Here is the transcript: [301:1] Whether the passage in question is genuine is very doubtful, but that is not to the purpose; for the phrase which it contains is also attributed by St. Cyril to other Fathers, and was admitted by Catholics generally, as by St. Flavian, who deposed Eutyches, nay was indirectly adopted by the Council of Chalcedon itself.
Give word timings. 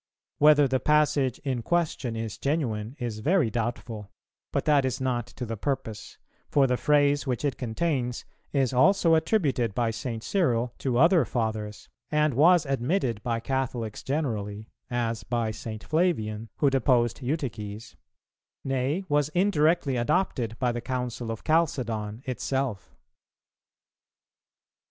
[301:1] 0.39 0.39
Whether 0.39 0.67
the 0.67 0.79
passage 0.79 1.39
in 1.43 1.61
question 1.61 2.15
is 2.15 2.39
genuine 2.39 2.95
is 2.97 3.19
very 3.19 3.51
doubtful, 3.51 4.09
but 4.51 4.65
that 4.65 4.83
is 4.83 4.99
not 4.99 5.27
to 5.27 5.45
the 5.45 5.55
purpose; 5.55 6.17
for 6.49 6.65
the 6.65 6.75
phrase 6.75 7.27
which 7.27 7.45
it 7.45 7.55
contains 7.55 8.25
is 8.51 8.73
also 8.73 9.13
attributed 9.13 9.75
by 9.75 9.91
St. 9.91 10.23
Cyril 10.23 10.73
to 10.79 10.97
other 10.97 11.23
Fathers, 11.23 11.87
and 12.09 12.33
was 12.33 12.65
admitted 12.65 13.21
by 13.21 13.39
Catholics 13.39 14.01
generally, 14.01 14.71
as 14.89 15.23
by 15.23 15.51
St. 15.51 15.83
Flavian, 15.83 16.49
who 16.57 16.71
deposed 16.71 17.21
Eutyches, 17.21 17.95
nay 18.63 19.03
was 19.07 19.29
indirectly 19.35 19.97
adopted 19.97 20.57
by 20.57 20.71
the 20.71 20.81
Council 20.81 21.29
of 21.29 21.43
Chalcedon 21.43 22.23
itself. 22.25 22.95